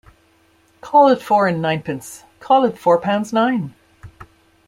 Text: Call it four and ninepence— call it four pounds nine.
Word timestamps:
Call 0.81 1.09
it 1.09 1.21
four 1.21 1.45
and 1.45 1.61
ninepence— 1.61 2.23
call 2.39 2.65
it 2.65 2.75
four 2.75 2.97
pounds 2.99 3.31
nine. 3.31 3.75